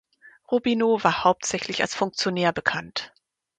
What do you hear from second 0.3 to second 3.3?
Robinow war hauptsächlich als Funktionär bekannt.